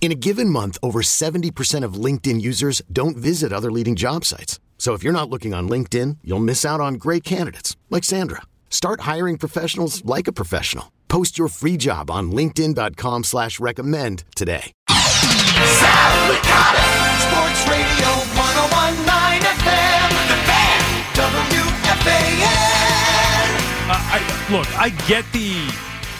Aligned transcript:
In 0.00 0.12
a 0.12 0.14
given 0.14 0.48
month, 0.50 0.78
over 0.84 1.00
70% 1.02 1.82
of 1.82 1.94
LinkedIn 1.94 2.40
users 2.40 2.80
don't 2.92 3.16
visit 3.16 3.52
other 3.52 3.72
leading 3.72 3.96
job 3.96 4.24
sites. 4.24 4.60
So 4.78 4.92
if 4.94 5.02
you're 5.02 5.12
not 5.12 5.28
looking 5.28 5.52
on 5.52 5.68
LinkedIn, 5.68 6.18
you'll 6.22 6.38
miss 6.38 6.64
out 6.64 6.80
on 6.80 6.94
great 6.94 7.24
candidates 7.24 7.76
like 7.90 8.04
Sandra. 8.04 8.42
Start 8.70 9.00
hiring 9.00 9.36
professionals 9.36 10.04
like 10.04 10.28
a 10.28 10.32
professional. 10.32 10.92
Post 11.08 11.38
your 11.38 11.48
free 11.48 11.76
job 11.76 12.08
on 12.10 12.30
LinkedIn.com 12.30 13.24
slash 13.24 13.58
recommend 13.58 14.22
today. 14.36 14.70
Sal 14.90 16.30
Licata, 16.30 16.86
Sports 17.24 17.66
Radio 17.66 18.08
1019 18.36 19.40
FM, 19.42 20.10
The 20.28 20.36
Fan, 20.44 20.80
WFAN. 21.16 22.36
Uh, 23.88 23.96
I, 24.12 24.48
look, 24.52 24.68
I 24.78 24.90
get 25.08 25.24
the 25.32 25.54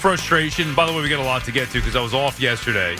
frustration. 0.01 0.75
By 0.75 0.87
the 0.87 0.93
way, 0.93 1.03
we 1.03 1.09
got 1.11 1.21
a 1.21 1.25
lot 1.25 1.45
to 1.45 1.53
get 1.53 1.69
to 1.69 1.79
because 1.79 1.95
I 1.95 2.01
was 2.01 2.15
off 2.15 2.41
yesterday. 2.41 2.97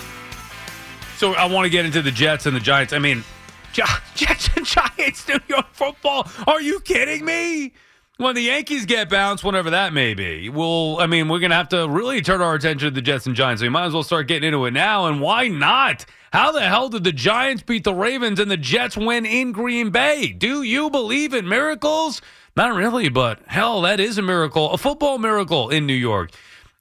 So 1.17 1.33
I 1.33 1.47
want 1.47 1.65
to 1.65 1.71
get 1.71 1.87
into 1.87 2.03
the 2.03 2.11
Jets 2.11 2.45
and 2.45 2.55
the 2.55 2.61
Giants. 2.61 2.93
I 2.93 2.99
mean, 2.99 3.25
Jets 4.15 4.51
and 4.55 4.67
Giants, 4.67 5.27
New 5.27 5.41
York 5.49 5.67
football. 5.73 6.29
Are 6.47 6.61
you 6.61 6.81
kidding 6.81 7.25
me? 7.25 7.73
When 8.19 8.35
the 8.35 8.43
Yankees 8.43 8.87
get 8.87 9.11
bounced, 9.11 9.45
whatever 9.45 9.71
that 9.71 9.93
may 9.93 10.15
be, 10.15 10.49
well, 10.49 10.99
I 11.01 11.07
mean, 11.07 11.29
we're 11.29 11.39
going 11.39 11.51
to 11.51 11.57
have 11.57 11.69
to 11.71 11.87
really 11.87 12.23
turn 12.23 12.41
our 12.41 12.55
attention 12.55 12.89
to 12.89 12.95
the 12.95 13.03
Jets 13.03 13.27
and 13.27 13.37
Giants. 13.37 13.61
We 13.61 13.69
might 13.69 13.85
as 13.85 13.93
well 13.93 14.03
start 14.03 14.27
getting 14.27 14.47
into 14.47 14.65
it 14.65 14.71
now. 14.71 15.07
And 15.07 15.21
why 15.21 15.49
not? 15.49 16.07
How 16.33 16.53
the 16.53 16.63
hell 16.63 16.89
did 16.89 17.05
the 17.05 17.13
Giants 17.13 17.63
beat 17.63 17.85
the 17.85 17.95
Ravens 17.95 18.41
and 18.41 18.51
the 18.51 18.57
Jets 18.57 18.97
win 18.97 19.27
in 19.27 19.53
Green 19.53 19.91
Bay? 19.91 20.29
Do 20.29 20.63
you 20.63 20.89
believe 20.89 21.35
in 21.35 21.47
miracles? 21.49 22.23
Not 22.57 22.75
really, 22.75 23.11
but 23.11 23.41
hell, 23.47 23.83
that 23.83 24.01
is 24.01 24.17
a 24.17 24.23
miracle, 24.23 24.71
a 24.71 24.79
football 24.79 25.19
miracle 25.19 25.69
in 25.69 25.87
New 25.87 25.95
York. 25.95 26.31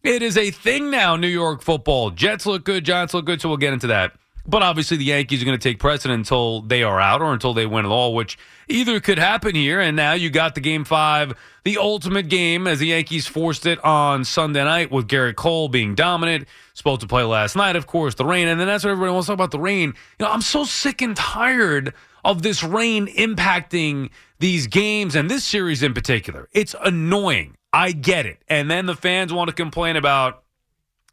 It 0.04 0.22
is 0.22 0.38
a 0.38 0.52
thing 0.52 0.90
now, 0.90 1.16
New 1.16 1.28
York 1.28 1.62
football. 1.62 2.12
Jets 2.12 2.46
look 2.46 2.64
good, 2.64 2.86
Giants 2.86 3.14
look 3.14 3.26
good, 3.26 3.42
so 3.42 3.50
we'll 3.50 3.58
get 3.58 3.74
into 3.74 3.88
that. 3.88 4.14
But 4.48 4.62
obviously, 4.62 4.98
the 4.98 5.06
Yankees 5.06 5.42
are 5.42 5.46
going 5.46 5.58
to 5.58 5.70
take 5.70 5.80
precedent 5.80 6.20
until 6.20 6.62
they 6.62 6.84
are 6.84 7.02
out 7.02 7.22
or 7.22 7.34
until 7.34 7.54
they 7.54 7.66
win 7.66 7.86
it 7.86 7.90
all, 7.90 8.14
which 8.14 8.38
either 8.68 9.00
could 9.00 9.18
happen 9.18 9.56
here. 9.56 9.80
And 9.80 9.96
now 9.98 10.14
you 10.14 10.30
got 10.30 10.54
the 10.54 10.62
game 10.62 10.86
five, 10.86 11.34
the 11.64 11.78
ultimate 11.78 12.30
game, 12.30 12.68
as 12.68 12.78
the 12.78 12.88
Yankees 12.88 13.26
forced 13.26 13.66
it 13.66 13.84
on 13.84 14.24
Sunday 14.24 14.64
night 14.64 14.92
with 14.92 15.08
Gerrit 15.08 15.36
Cole 15.36 15.68
being 15.68 15.96
dominant. 15.96 16.48
Supposed 16.76 17.02
to 17.02 17.08
play 17.08 17.24
last 17.24 17.56
night, 17.56 17.76
of 17.76 17.88
course, 17.88 18.16
the 18.16 18.26
rain. 18.26 18.48
And 18.48 18.60
then 18.60 18.68
that's 18.68 18.84
what 18.84 18.92
everybody 18.92 19.14
wants 19.14 19.26
to 19.26 19.32
talk 19.32 19.38
about 19.38 19.52
the 19.52 19.60
rain. 19.60 19.96
You 20.20 20.26
know, 20.26 20.32
I'm 20.32 20.42
so 20.42 20.64
sick 20.64 21.02
and 21.02 21.16
tired 21.18 21.94
of 22.24 22.44
this 22.44 22.64
rain 22.64 23.08
impacting 23.08 24.10
these 24.40 24.68
games 24.68 25.16
and 25.16 25.30
this 25.30 25.44
series 25.44 25.82
in 25.82 25.94
particular. 25.94 26.50
It's 26.52 26.76
annoying. 26.84 27.56
I 27.74 27.94
get 27.94 28.26
it. 28.26 28.42
And 28.48 28.70
then 28.70 28.86
the 28.86 28.96
fans 28.96 29.34
want 29.34 29.50
to 29.50 29.56
complain 29.56 29.96
about 29.96 30.44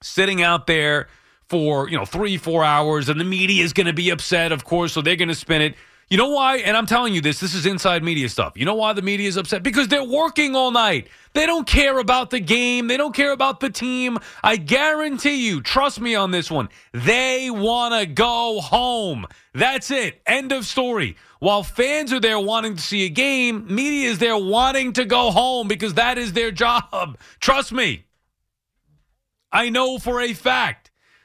sitting 0.03 0.43
out 0.43 0.67
there 0.67 1.09
for, 1.53 1.87
you 1.91 1.99
know, 1.99 2.07
three, 2.07 2.39
four 2.39 2.65
hours, 2.65 3.11
and 3.11 3.21
the 3.21 3.25
media 3.25 3.63
is 3.63 3.75
going 3.75 3.87
to 3.87 3.93
be 3.93 4.09
upset, 4.09 4.53
of 4.53 4.65
course, 4.65 4.95
so 4.95 5.03
they're 5.03 5.17
going 5.17 5.29
to 5.29 5.35
spin 5.35 5.61
it. 5.61 5.75
You 6.09 6.17
know 6.17 6.31
why? 6.31 6.57
And 6.57 6.79
I'm 6.79 6.87
telling 6.87 7.13
you 7.13 7.21
this, 7.21 7.41
this 7.41 7.55
is 7.55 7.67
inside 7.67 8.03
media 8.03 8.31
stuff. 8.31 8.55
You 8.57 8.65
know 8.65 8.75
why 8.75 8.95
the 8.95 9.03
media 9.03 9.29
is 9.29 9.37
upset? 9.37 9.63
Because 9.63 9.87
they're 9.89 10.03
working 10.03 10.57
all 10.57 10.71
night. 10.71 11.09
They 11.35 11.45
don't 11.45 11.67
care 11.67 11.99
about 11.99 12.31
the 12.31 12.41
game. 12.41 12.87
They 12.87 12.97
don't 12.97 13.15
care 13.15 13.33
about 13.33 13.61
the 13.61 13.69
team. 13.69 14.17
I 14.43 14.57
guarantee 14.57 15.47
you, 15.47 15.61
trust 15.61 16.01
me 16.01 16.15
on 16.15 16.31
this 16.31 16.51
one, 16.51 16.71
they 16.93 17.51
want 17.51 17.93
to 18.01 18.07
go 18.07 18.63
home. 18.63 19.27
That's 19.53 19.91
it. 19.91 20.23
End 20.25 20.53
of 20.53 20.65
story. 20.65 21.17
While 21.39 21.65
fans 21.65 22.15
are 22.15 22.21
there 22.21 22.41
wanting 22.41 22.77
to 22.77 22.83
see 22.83 23.05
a 23.05 23.11
game, 23.11 23.67
media 23.69 24.09
is 24.09 24.19
there 24.19 24.39
wanting 24.39 24.95
to 24.95 25.05
go 25.05 25.31
home 25.31 25.69
because 25.69 25.95
that 25.95 26.17
is 26.17 26.33
their 26.33 26.51
job. 26.51 27.19
Trust 27.41 27.73
me. 27.73 28.07
I 29.53 29.69
know 29.69 29.99
for 29.99 30.23
a 30.23 30.33
fact. 30.33 30.82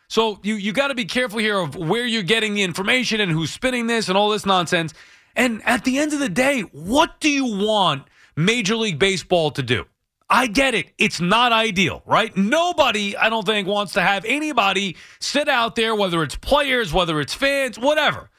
So 0.09 0.39
you 0.43 0.55
you 0.55 0.71
got 0.71 0.87
to 0.87 0.95
be 0.95 1.05
careful 1.05 1.39
here 1.39 1.59
of 1.59 1.75
where 1.75 2.05
you're 2.05 2.23
getting 2.23 2.53
the 2.53 2.63
information 2.63 3.19
and 3.21 3.31
who's 3.31 3.51
spinning 3.51 3.87
this 3.87 4.07
and 4.09 4.17
all 4.17 4.29
this 4.29 4.45
nonsense. 4.45 4.93
And 5.35 5.61
at 5.65 5.83
the 5.83 5.99
end 5.99 6.13
of 6.13 6.19
the 6.19 6.29
day, 6.29 6.61
what 6.61 7.19
do 7.19 7.29
you 7.29 7.45
want 7.45 8.07
Major 8.35 8.75
League 8.75 8.99
Baseball 8.99 9.51
to 9.51 9.61
do? 9.63 9.85
I 10.29 10.47
get 10.47 10.73
it. 10.73 10.87
It's 10.97 11.21
not 11.21 11.53
ideal, 11.53 12.01
right? 12.05 12.35
Nobody, 12.35 13.15
I 13.15 13.29
don't 13.29 13.45
think, 13.45 13.67
wants 13.67 13.93
to 13.93 14.01
have 14.01 14.25
anybody 14.25 14.97
sit 15.19 15.47
out 15.47 15.75
there, 15.75 15.95
whether 15.95 16.21
it's 16.23 16.35
players, 16.35 16.91
whether 16.91 17.21
it's 17.21 17.33
fans, 17.33 17.79
whatever. 17.79 18.29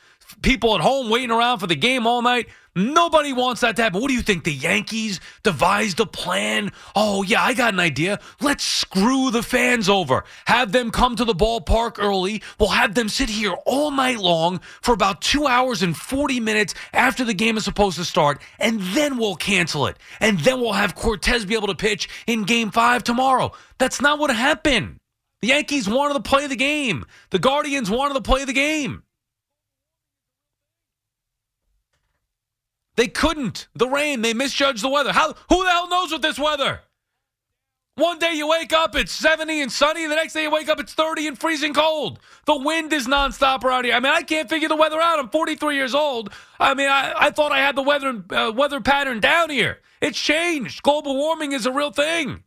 People 0.43 0.75
at 0.75 0.81
home 0.81 1.11
waiting 1.11 1.31
around 1.31 1.59
for 1.59 1.67
the 1.67 1.75
game 1.75 2.07
all 2.07 2.23
night. 2.23 2.49
Nobody 2.77 3.33
wants 3.33 3.63
that 3.63 3.75
to 3.75 3.83
happen. 3.83 4.01
What 4.01 4.07
do 4.07 4.15
you 4.15 4.23
think? 4.23 4.45
The 4.45 4.53
Yankees 4.53 5.19
devised 5.43 5.99
a 5.99 6.07
plan? 6.07 6.71
Oh, 6.95 7.25
yeah, 7.25 7.43
I 7.43 7.53
got 7.53 7.75
an 7.75 7.81
idea. 7.81 8.21
Let's 8.41 8.63
screw 8.63 9.33
the 9.33 9.43
fans 9.43 9.89
over. 9.89 10.23
Have 10.47 10.71
them 10.71 10.93
come 10.93 11.17
to 11.17 11.25
the 11.25 11.35
ballpark 11.35 11.99
early. 11.99 12.41
We'll 12.61 12.69
have 12.69 12.95
them 12.95 13.09
sit 13.09 13.29
here 13.29 13.55
all 13.67 13.91
night 13.91 14.19
long 14.19 14.61
for 14.81 14.95
about 14.95 15.21
two 15.23 15.49
hours 15.49 15.83
and 15.83 15.97
40 15.97 16.39
minutes 16.39 16.73
after 16.93 17.25
the 17.25 17.35
game 17.35 17.57
is 17.57 17.65
supposed 17.65 17.97
to 17.97 18.05
start, 18.05 18.41
and 18.61 18.81
then 18.81 19.19
we'll 19.19 19.35
cancel 19.35 19.89
it. 19.89 19.97
And 20.21 20.39
then 20.41 20.61
we'll 20.61 20.73
have 20.73 20.95
Cortes 20.95 21.45
be 21.47 21.57
able 21.57 21.67
to 21.67 21.75
pitch 21.75 22.09
in 22.29 22.45
game 22.45 22.71
five 22.71 23.03
tomorrow. 23.03 23.51
That's 23.79 24.01
not 24.01 24.21
what 24.21 24.31
happened. 24.31 24.99
The 25.41 25.49
Yankees 25.49 25.89
wanted 25.89 26.15
to 26.15 26.21
play 26.21 26.47
the 26.47 26.57
game, 26.57 27.05
the 27.31 27.39
Guardians 27.41 27.91
wanted 27.91 28.15
to 28.15 28.21
play 28.21 28.45
the 28.45 28.53
game. 28.53 29.03
They 32.99 33.07
couldn't. 33.07 33.69
The 33.77 33.87
rain, 33.87 34.23
they 34.23 34.35
misjudged 34.35 34.83
the 34.83 34.89
weather. 34.89 35.13
How 35.13 35.33
who 35.49 35.63
the 35.63 35.71
hell 35.71 35.89
knows 35.89 36.11
with 36.11 36.21
this 36.21 36.37
weather? 36.37 36.81
One 37.95 38.19
day 38.19 38.33
you 38.33 38.49
wake 38.49 38.73
up, 38.73 38.97
it's 38.97 39.13
70 39.13 39.61
and 39.61 39.71
sunny. 39.71 40.09
The 40.09 40.17
next 40.17 40.33
day 40.33 40.43
you 40.43 40.51
wake 40.51 40.69
up, 40.69 40.81
it's 40.81 40.95
30 40.95 41.29
and 41.29 41.39
freezing 41.39 41.75
cold. 41.75 42.19
The 42.47 42.57
wind 42.57 42.93
is 42.93 43.07
nonstop 43.07 43.63
around 43.63 43.85
here. 43.85 43.95
I 43.95 44.01
mean, 44.01 44.13
I 44.13 44.23
can't 44.23 44.49
figure 44.49 44.69
the 44.69 44.75
weather 44.75 45.01
out. 45.01 45.21
I'm 45.21 45.29
43 45.29 45.77
years 45.77 45.95
old. 45.95 46.33
I 46.59 46.75
mean, 46.75 46.89
I, 46.89 47.15
I 47.17 47.31
thought 47.31 47.53
I 47.53 47.59
had 47.59 47.77
the 47.77 47.83
weather 47.83 48.21
uh, 48.31 48.51
weather 48.51 48.81
pattern 48.81 49.21
down 49.21 49.51
here. 49.51 49.79
It's 50.01 50.19
changed. 50.19 50.83
Global 50.83 51.17
warming 51.17 51.53
is 51.53 51.67
a 51.67 51.73
real 51.73 51.93
thing. 51.93 52.43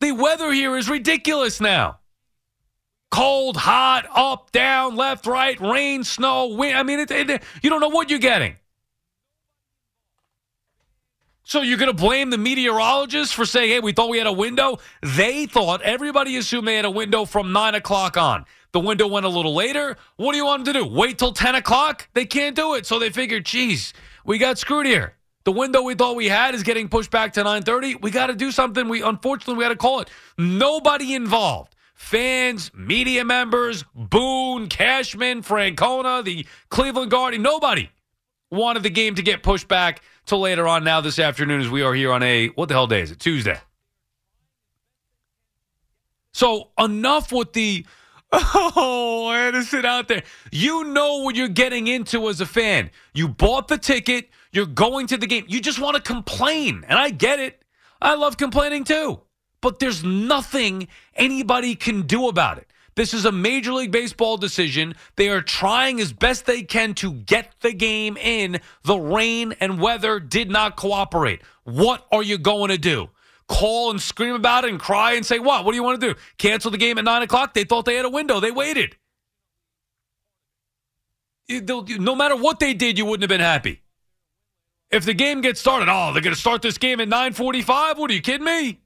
The 0.00 0.12
weather 0.12 0.50
here 0.52 0.74
is 0.78 0.88
ridiculous 0.88 1.60
now. 1.60 1.98
Cold, 3.14 3.56
hot, 3.56 4.08
up, 4.12 4.50
down, 4.50 4.96
left, 4.96 5.24
right, 5.24 5.60
rain, 5.60 6.02
snow, 6.02 6.48
wind. 6.48 6.76
I 6.76 6.82
mean, 6.82 6.98
it, 6.98 7.12
it, 7.12 7.44
you 7.62 7.70
don't 7.70 7.78
know 7.78 7.86
what 7.86 8.10
you're 8.10 8.18
getting. 8.18 8.56
So 11.44 11.62
you're 11.62 11.78
going 11.78 11.96
to 11.96 11.96
blame 11.96 12.30
the 12.30 12.38
meteorologists 12.38 13.32
for 13.32 13.46
saying, 13.46 13.70
hey, 13.70 13.78
we 13.78 13.92
thought 13.92 14.08
we 14.08 14.18
had 14.18 14.26
a 14.26 14.32
window? 14.32 14.80
They 15.00 15.46
thought, 15.46 15.80
everybody 15.82 16.36
assumed 16.38 16.66
they 16.66 16.74
had 16.74 16.86
a 16.86 16.90
window 16.90 17.24
from 17.24 17.52
9 17.52 17.76
o'clock 17.76 18.16
on. 18.16 18.46
The 18.72 18.80
window 18.80 19.06
went 19.06 19.26
a 19.26 19.28
little 19.28 19.54
later. 19.54 19.96
What 20.16 20.32
do 20.32 20.38
you 20.38 20.46
want 20.46 20.64
them 20.64 20.74
to 20.74 20.80
do? 20.80 20.84
Wait 20.84 21.16
till 21.16 21.32
10 21.32 21.54
o'clock? 21.54 22.08
They 22.14 22.26
can't 22.26 22.56
do 22.56 22.74
it. 22.74 22.84
So 22.84 22.98
they 22.98 23.10
figured, 23.10 23.44
geez, 23.44 23.92
we 24.24 24.38
got 24.38 24.58
screwed 24.58 24.86
here. 24.86 25.14
The 25.44 25.52
window 25.52 25.82
we 25.82 25.94
thought 25.94 26.16
we 26.16 26.28
had 26.28 26.56
is 26.56 26.64
getting 26.64 26.88
pushed 26.88 27.12
back 27.12 27.34
to 27.34 27.44
9:30. 27.44 28.02
We 28.02 28.10
got 28.10 28.26
to 28.26 28.34
do 28.34 28.50
something. 28.50 28.88
We 28.88 29.02
unfortunately 29.02 29.54
we 29.54 29.62
got 29.62 29.68
to 29.68 29.76
call 29.76 30.00
it. 30.00 30.10
Nobody 30.36 31.14
involved 31.14 31.73
fans, 32.04 32.70
media 32.74 33.24
members, 33.24 33.84
Boone, 33.94 34.68
Cashman, 34.68 35.42
Francona, 35.42 36.22
the 36.22 36.46
Cleveland 36.68 37.10
Guardian, 37.10 37.42
nobody 37.42 37.90
wanted 38.50 38.82
the 38.82 38.90
game 38.90 39.14
to 39.14 39.22
get 39.22 39.42
pushed 39.42 39.68
back 39.68 40.02
till 40.26 40.40
later 40.40 40.68
on 40.68 40.84
now 40.84 41.00
this 41.00 41.18
afternoon 41.18 41.62
as 41.62 41.68
we 41.70 41.82
are 41.82 41.94
here 41.94 42.12
on 42.12 42.22
a, 42.22 42.48
what 42.48 42.68
the 42.68 42.74
hell 42.74 42.86
day 42.86 43.00
is 43.00 43.10
it? 43.10 43.18
Tuesday. 43.18 43.58
So 46.32 46.68
enough 46.78 47.32
with 47.32 47.54
the, 47.54 47.86
oh, 48.32 49.50
to 49.52 49.62
sit 49.62 49.86
out 49.86 50.06
there. 50.06 50.24
You 50.52 50.84
know 50.84 51.22
what 51.22 51.36
you're 51.36 51.48
getting 51.48 51.86
into 51.86 52.28
as 52.28 52.40
a 52.42 52.46
fan. 52.46 52.90
You 53.14 53.28
bought 53.28 53.68
the 53.68 53.78
ticket, 53.78 54.28
you're 54.52 54.66
going 54.66 55.06
to 55.06 55.16
the 55.16 55.26
game. 55.26 55.46
You 55.48 55.60
just 55.60 55.80
want 55.80 55.96
to 55.96 56.02
complain. 56.02 56.84
And 56.86 56.98
I 56.98 57.08
get 57.08 57.40
it. 57.40 57.62
I 58.02 58.14
love 58.14 58.36
complaining 58.36 58.84
too 58.84 59.22
but 59.64 59.78
there's 59.78 60.04
nothing 60.04 60.88
anybody 61.16 61.74
can 61.74 62.02
do 62.02 62.28
about 62.28 62.58
it. 62.58 62.68
This 62.96 63.14
is 63.14 63.24
a 63.24 63.32
Major 63.32 63.72
League 63.72 63.90
Baseball 63.90 64.36
decision. 64.36 64.94
They 65.16 65.30
are 65.30 65.40
trying 65.40 66.00
as 66.00 66.12
best 66.12 66.44
they 66.44 66.62
can 66.62 66.92
to 66.96 67.14
get 67.14 67.54
the 67.62 67.72
game 67.72 68.18
in. 68.18 68.60
The 68.82 68.98
rain 68.98 69.54
and 69.60 69.80
weather 69.80 70.20
did 70.20 70.50
not 70.50 70.76
cooperate. 70.76 71.40
What 71.64 72.06
are 72.12 72.22
you 72.22 72.36
going 72.36 72.68
to 72.68 72.76
do? 72.76 73.08
Call 73.48 73.90
and 73.90 73.98
scream 73.98 74.34
about 74.34 74.64
it 74.64 74.70
and 74.70 74.78
cry 74.78 75.14
and 75.14 75.24
say, 75.24 75.38
What? 75.38 75.64
What 75.64 75.72
do 75.72 75.76
you 75.76 75.82
want 75.82 75.98
to 75.98 76.12
do? 76.12 76.20
Cancel 76.36 76.70
the 76.70 76.76
game 76.76 76.98
at 76.98 77.04
9 77.04 77.22
o'clock? 77.22 77.54
They 77.54 77.64
thought 77.64 77.86
they 77.86 77.96
had 77.96 78.04
a 78.04 78.10
window. 78.10 78.40
They 78.40 78.50
waited. 78.50 78.96
No 81.48 82.14
matter 82.14 82.36
what 82.36 82.60
they 82.60 82.74
did, 82.74 82.98
you 82.98 83.06
wouldn't 83.06 83.22
have 83.22 83.30
been 83.30 83.40
happy. 83.40 83.80
If 84.90 85.06
the 85.06 85.14
game 85.14 85.40
gets 85.40 85.58
started, 85.58 85.88
oh, 85.90 86.12
they're 86.12 86.20
going 86.20 86.34
to 86.34 86.40
start 86.40 86.60
this 86.60 86.76
game 86.76 87.00
at 87.00 87.08
9:45. 87.08 87.96
What 87.96 88.10
are 88.10 88.14
you 88.14 88.20
kidding 88.20 88.44
me? 88.44 88.83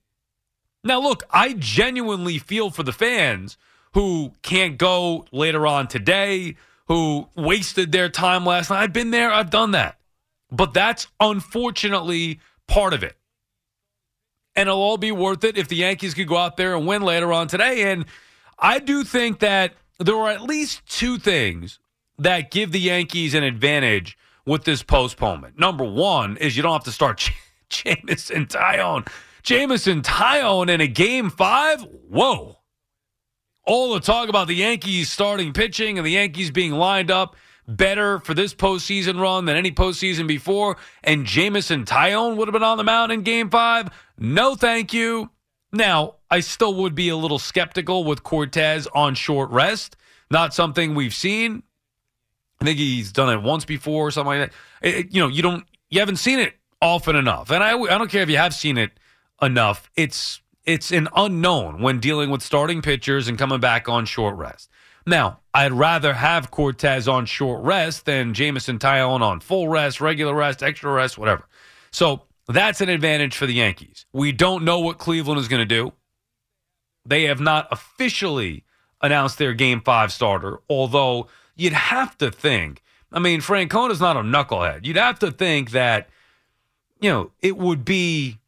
Now, 0.88 1.00
look, 1.00 1.22
I 1.30 1.52
genuinely 1.52 2.38
feel 2.38 2.70
for 2.70 2.82
the 2.82 2.92
fans 2.92 3.58
who 3.92 4.32
can't 4.40 4.78
go 4.78 5.26
later 5.30 5.66
on 5.66 5.86
today, 5.86 6.56
who 6.86 7.28
wasted 7.36 7.92
their 7.92 8.08
time 8.08 8.46
last 8.46 8.70
night. 8.70 8.82
I've 8.82 8.92
been 8.94 9.10
there, 9.10 9.30
I've 9.30 9.50
done 9.50 9.72
that. 9.72 9.98
But 10.50 10.72
that's 10.72 11.06
unfortunately 11.20 12.40
part 12.66 12.94
of 12.94 13.02
it. 13.02 13.18
And 14.56 14.70
it'll 14.70 14.80
all 14.80 14.96
be 14.96 15.12
worth 15.12 15.44
it 15.44 15.58
if 15.58 15.68
the 15.68 15.76
Yankees 15.76 16.14
could 16.14 16.26
go 16.26 16.38
out 16.38 16.56
there 16.56 16.74
and 16.74 16.86
win 16.86 17.02
later 17.02 17.34
on 17.34 17.48
today. 17.48 17.92
And 17.92 18.06
I 18.58 18.78
do 18.78 19.04
think 19.04 19.40
that 19.40 19.74
there 19.98 20.16
are 20.16 20.30
at 20.30 20.40
least 20.40 20.86
two 20.86 21.18
things 21.18 21.78
that 22.18 22.50
give 22.50 22.72
the 22.72 22.80
Yankees 22.80 23.34
an 23.34 23.42
advantage 23.42 24.16
with 24.46 24.64
this 24.64 24.82
postponement. 24.82 25.58
Number 25.58 25.84
one 25.84 26.38
is 26.38 26.56
you 26.56 26.62
don't 26.62 26.72
have 26.72 26.84
to 26.84 26.92
start 26.92 27.18
J- 27.68 27.96
Jameson 28.00 28.46
Taillon. 28.46 29.06
Jameson 29.48 30.02
Taillon 30.02 30.68
in 30.68 30.82
a 30.82 30.86
game 30.86 31.30
five? 31.30 31.80
Whoa. 31.80 32.58
All 33.64 33.94
the 33.94 34.00
talk 34.00 34.28
about 34.28 34.46
the 34.46 34.54
Yankees 34.54 35.10
starting 35.10 35.54
pitching 35.54 35.96
and 35.96 36.06
the 36.06 36.10
Yankees 36.10 36.50
being 36.50 36.72
lined 36.72 37.10
up 37.10 37.34
better 37.66 38.18
for 38.18 38.34
this 38.34 38.52
postseason 38.52 39.18
run 39.18 39.46
than 39.46 39.56
any 39.56 39.70
postseason 39.70 40.28
before, 40.28 40.76
and 41.02 41.24
Jameson 41.24 41.86
Taillon 41.86 42.36
would 42.36 42.46
have 42.46 42.52
been 42.52 42.62
on 42.62 42.76
the 42.76 42.84
mound 42.84 43.10
in 43.10 43.22
game 43.22 43.48
five? 43.48 43.88
No, 44.18 44.54
thank 44.54 44.92
you. 44.92 45.30
Now, 45.72 46.16
I 46.30 46.40
still 46.40 46.74
would 46.74 46.94
be 46.94 47.08
a 47.08 47.16
little 47.16 47.38
skeptical 47.38 48.04
with 48.04 48.22
Cortes 48.22 48.86
on 48.94 49.14
short 49.14 49.48
rest. 49.50 49.96
Not 50.30 50.52
something 50.52 50.94
we've 50.94 51.14
seen. 51.14 51.62
I 52.60 52.66
think 52.66 52.78
he's 52.78 53.12
done 53.12 53.32
it 53.32 53.42
once 53.42 53.64
before 53.64 54.08
or 54.08 54.10
something 54.10 54.40
like 54.40 54.50
that. 54.82 54.86
It- 54.86 55.14
you 55.14 55.22
know, 55.22 55.28
you 55.28 55.40
don't, 55.40 55.64
you 55.88 56.00
haven't 56.00 56.16
seen 56.16 56.38
it 56.38 56.52
often 56.82 57.16
enough, 57.16 57.50
and 57.50 57.64
I, 57.64 57.70
I 57.78 57.96
don't 57.96 58.10
care 58.10 58.22
if 58.22 58.28
you 58.28 58.36
have 58.36 58.54
seen 58.54 58.76
it 58.76 58.90
enough. 59.40 59.90
It's 59.96 60.40
it's 60.64 60.90
an 60.90 61.08
unknown 61.16 61.80
when 61.80 61.98
dealing 61.98 62.30
with 62.30 62.42
starting 62.42 62.82
pitchers 62.82 63.26
and 63.26 63.38
coming 63.38 63.60
back 63.60 63.88
on 63.88 64.04
short 64.04 64.36
rest. 64.36 64.68
Now, 65.06 65.40
I'd 65.54 65.72
rather 65.72 66.12
have 66.12 66.50
Cortes 66.50 67.08
on 67.08 67.24
short 67.24 67.62
rest 67.62 68.04
than 68.04 68.34
Jameson 68.34 68.78
Taillon 68.78 69.22
on 69.22 69.40
full 69.40 69.68
rest, 69.68 70.00
regular 70.02 70.34
rest, 70.34 70.62
extra 70.62 70.92
rest, 70.92 71.16
whatever. 71.16 71.48
So 71.90 72.24
that's 72.46 72.82
an 72.82 72.90
advantage 72.90 73.34
for 73.34 73.46
the 73.46 73.54
Yankees. 73.54 74.04
We 74.12 74.32
don't 74.32 74.64
know 74.64 74.80
what 74.80 74.98
Cleveland 74.98 75.40
is 75.40 75.48
going 75.48 75.66
to 75.66 75.66
do. 75.66 75.92
They 77.06 77.24
have 77.24 77.40
not 77.40 77.68
officially 77.70 78.64
announced 79.00 79.38
their 79.38 79.54
game 79.54 79.80
five 79.80 80.12
starter, 80.12 80.58
although 80.68 81.28
you'd 81.56 81.72
have 81.72 82.18
to 82.18 82.30
think. 82.30 82.82
I 83.10 83.18
mean, 83.18 83.40
Francona's 83.40 84.00
not 84.00 84.18
a 84.18 84.20
knucklehead. 84.20 84.84
You'd 84.84 84.96
have 84.96 85.18
to 85.20 85.30
think 85.30 85.70
that, 85.70 86.10
you 87.00 87.10
know, 87.10 87.30
it 87.40 87.56
would 87.56 87.84
be 87.86 88.38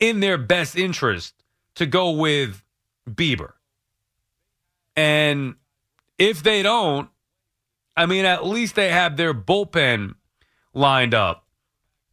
in 0.00 0.20
their 0.20 0.38
best 0.38 0.76
interest 0.76 1.34
to 1.74 1.86
go 1.86 2.10
with 2.10 2.62
Bieber. 3.08 3.52
And 4.96 5.54
if 6.18 6.42
they 6.42 6.62
don't, 6.62 7.08
I 7.96 8.06
mean, 8.06 8.24
at 8.24 8.46
least 8.46 8.74
they 8.74 8.90
have 8.90 9.16
their 9.16 9.34
bullpen 9.34 10.14
lined 10.74 11.14
up 11.14 11.44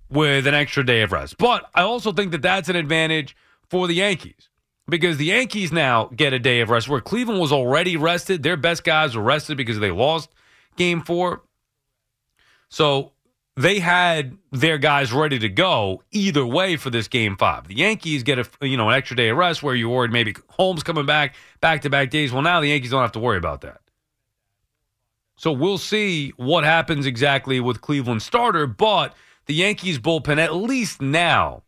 with 0.10 0.48
an 0.48 0.54
extra 0.54 0.86
day 0.86 1.02
of 1.02 1.12
rest. 1.12 1.38
But 1.38 1.70
I 1.74 1.82
also 1.82 2.12
think 2.12 2.32
that 2.32 2.42
that's 2.42 2.70
an 2.70 2.76
advantage 2.76 3.36
for 3.70 3.88
the 3.88 3.96
Yankees 3.96 4.50
because 4.88 5.18
the 5.18 5.26
Yankees 5.26 5.72
now 5.72 6.06
get 6.16 6.34
a 6.34 6.40
day 6.40 6.62
of 6.62 6.70
rest 6.70 6.88
where 6.88 7.02
Cleveland 7.02 7.40
was 7.40 7.52
already 7.52 7.98
rested. 7.98 8.44
Their 8.44 8.58
best 8.58 8.84
guys 8.84 9.16
were 9.16 9.24
rested 9.24 9.58
because 9.58 9.80
they 9.80 9.92
lost 9.92 10.30
game 10.76 11.02
four. 11.02 11.42
So 12.70 13.14
they 13.58 13.80
had 13.80 14.38
their 14.52 14.78
guys 14.78 15.14
ready 15.14 15.40
to 15.40 15.50
go 15.50 16.04
either 16.12 16.46
way 16.46 16.76
for 16.76 16.90
this 16.90 17.08
game 17.08 17.38
five. 17.38 17.68
The 17.68 17.76
Yankees 17.76 18.24
get 18.24 18.40
a 18.40 18.48
you 18.62 18.78
know 18.78 18.90
an 18.90 18.96
extra 18.96 19.16
day 19.16 19.30
of 19.30 19.38
rest 19.38 19.64
where 19.64 19.76
you 19.76 19.90
worried 19.90 20.12
maybe 20.12 20.36
Holmes 20.50 20.84
coming 20.84 21.06
back 21.06 21.36
back 21.62 21.82
to 21.84 21.90
back 21.90 22.10
days. 22.10 22.32
Well, 22.32 22.42
now 22.42 22.60
the 22.60 22.68
Yankees 22.68 22.92
don't 22.92 23.02
have 23.02 23.14
to 23.14 23.20
worry 23.20 23.38
about 23.38 23.62
that. 23.62 23.82
So 25.38 25.52
we'll 25.52 25.78
see 25.78 26.32
what 26.38 26.64
happens 26.64 27.06
exactly 27.06 27.60
with 27.60 27.82
Cleveland 27.82 28.22
starter, 28.22 28.68
but 28.68 29.14
the 29.48 29.54
Yankees 29.54 30.00
bullpen 30.00 30.38
at 30.38 30.56
least 30.56 31.02
now 31.02 31.64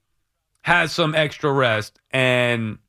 has 0.63 0.91
some 0.91 1.15
extra 1.15 1.51
rest 1.51 1.99
and 2.11 2.79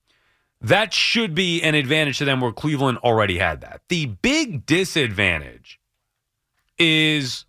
that 0.60 0.92
should 0.92 1.34
be 1.34 1.62
an 1.62 1.76
advantage 1.76 2.18
to 2.18 2.24
them 2.24 2.40
where 2.40 2.52
Cleveland 2.52 2.98
already 2.98 3.38
had 3.38 3.60
that. 3.60 3.80
The 3.88 4.06
big 4.06 4.66
disadvantage 4.66 5.78
is 6.78 7.44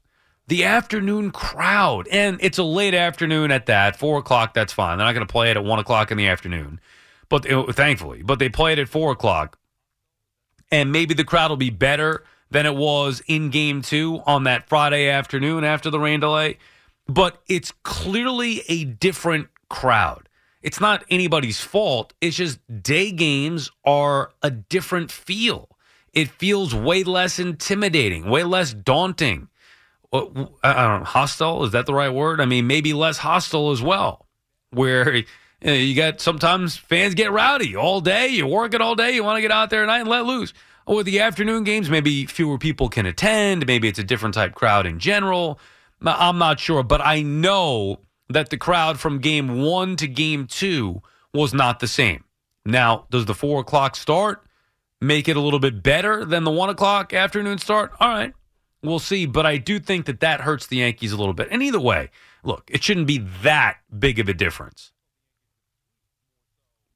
the 0.50 0.66
afternoon 0.66 1.32
crowd. 1.32 2.08
And 2.10 2.38
it's 2.42 2.58
a 2.58 2.64
late 2.64 2.94
afternoon 2.94 3.52
at 3.52 3.68
that, 3.68 3.98
four 3.98 4.18
o'clock, 4.20 4.54
that's 4.54 4.74
fine. 4.74 4.98
They're 4.98 5.08
not 5.08 5.14
going 5.14 5.26
to 5.26 5.32
play 5.32 5.52
it 5.52 5.58
at 5.58 5.64
one 5.64 5.80
o'clock 5.80 6.12
in 6.12 6.18
the 6.18 6.28
afternoon, 6.28 6.82
but 7.30 7.46
thankfully, 7.76 8.24
but 8.24 8.40
they 8.40 8.50
play 8.50 8.74
it 8.74 8.80
at 8.80 8.90
four 8.90 9.12
o'clock. 9.12 9.58
And 10.72 10.92
maybe 10.92 11.14
the 11.14 11.24
crowd 11.24 11.50
will 11.50 11.58
be 11.58 11.70
better 11.70 12.24
than 12.52 12.66
it 12.66 12.76
was 12.76 13.22
in 13.28 13.50
game 13.50 13.82
two 13.82 14.22
on 14.26 14.44
that 14.44 14.68
Friday 14.68 15.08
afternoon 15.08 15.64
after 15.64 15.90
the 15.90 16.00
rain 16.00 16.20
delay. 16.20 16.58
But 17.08 17.42
it's 17.48 17.72
clearly 17.84 18.64
a 18.68 18.84
different 18.84 19.48
crowd. 19.70 20.30
It's 20.62 20.80
not 20.80 21.06
anybody's 21.10 21.60
fault. 21.60 22.14
It's 22.22 22.36
just 22.36 22.60
day 22.84 23.12
games 23.12 23.72
are 23.86 24.32
a 24.44 24.52
different 24.52 25.10
feel. 25.10 25.70
It 26.14 26.28
feels 26.28 26.76
way 26.76 27.04
less 27.04 27.40
intimidating, 27.40 28.30
way 28.30 28.44
less 28.44 28.74
daunting. 28.74 29.48
I 30.12 30.20
don't 30.20 31.00
know, 31.00 31.04
hostile 31.06 31.64
is 31.66 31.72
that 31.72 31.86
the 31.86 31.94
right 31.94 32.10
word? 32.10 32.42
I 32.42 32.46
mean, 32.46 32.68
maybe 32.68 32.94
less 32.94 33.18
hostile 33.18 33.72
as 33.72 33.82
well. 33.82 34.26
Where 34.72 35.16
you, 35.16 35.26
know, 35.62 35.74
you 35.74 35.96
got 35.96 36.22
sometimes 36.22 36.78
fans 36.78 37.16
get 37.16 37.32
rowdy 37.32 37.76
all 37.76 38.02
day. 38.02 38.28
You 38.28 38.48
work 38.48 38.74
it 38.74 38.82
all 38.82 38.96
day. 38.96 39.12
You 39.12 39.24
want 39.24 39.38
to 39.38 39.42
get 39.42 39.52
out 39.52 39.70
there 39.70 39.84
at 39.84 39.88
night 39.88 40.02
and 40.02 40.10
let 40.10 40.26
loose. 40.26 40.54
Or 40.86 41.04
the 41.04 41.20
afternoon 41.20 41.64
games, 41.64 41.90
maybe 41.90 42.26
fewer 42.26 42.58
people 42.58 42.90
can 42.90 43.06
attend. 43.06 43.68
Maybe 43.68 43.88
it's 43.88 44.00
a 44.00 44.04
different 44.04 44.34
type 44.34 44.56
crowd 44.56 44.88
in 44.88 44.98
general. 44.98 45.60
I'm 46.04 46.40
not 46.40 46.60
sure, 46.60 46.82
but 46.82 47.02
I 47.06 47.22
know 47.22 48.00
that 48.30 48.50
the 48.50 48.58
crowd 48.58 49.00
from 49.00 49.20
game 49.20 49.62
one 49.62 49.96
to 49.98 50.08
game 50.08 50.48
two 50.48 51.02
was 51.34 51.54
not 51.54 51.80
the 51.80 51.88
same. 51.88 52.24
Now, 52.66 53.06
does 53.10 53.26
the 53.26 53.36
four 53.36 53.62
o'clock 53.62 53.96
start 53.96 54.44
make 55.02 55.28
it 55.28 55.38
a 55.38 55.40
little 55.40 55.60
bit 55.60 55.84
better 55.84 56.26
than 56.26 56.44
the 56.44 56.52
one 56.52 56.70
o'clock 56.70 57.14
afternoon 57.14 57.58
start? 57.58 57.92
All 58.00 58.10
right, 58.10 58.34
we'll 58.84 59.00
see. 59.00 59.26
But 59.26 59.46
I 59.46 59.58
do 59.58 59.80
think 59.80 60.06
that 60.06 60.20
that 60.22 60.42
hurts 60.42 60.68
the 60.68 60.78
Yankees 60.78 61.12
a 61.12 61.18
little 61.18 61.34
bit. 61.34 61.48
And 61.52 61.62
either 61.64 61.80
way, 61.80 62.10
look, 62.44 62.70
it 62.70 62.84
shouldn't 62.84 63.08
be 63.08 63.20
that 63.44 63.78
big 63.98 64.20
of 64.20 64.30
a 64.30 64.34
difference. 64.34 64.92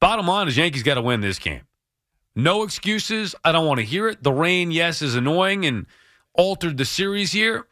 Bottom 0.00 0.26
line 0.26 0.48
is 0.48 0.56
Yankees 0.56 0.82
got 0.82 0.94
to 0.94 1.02
win 1.02 1.20
this 1.20 1.38
game. 1.38 1.62
No 2.36 2.62
excuses. 2.62 3.34
I 3.44 3.52
don't 3.52 3.66
want 3.66 3.78
to 3.78 3.86
hear 3.86 4.08
it. 4.08 4.22
The 4.22 4.32
rain, 4.32 4.70
yes, 4.70 5.02
is 5.02 5.14
annoying 5.14 5.64
and 5.64 5.86
altered 6.34 6.76
the 6.76 6.84
series 6.84 7.32
here. 7.32 7.66